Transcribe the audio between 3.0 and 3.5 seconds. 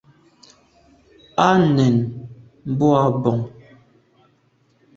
bon.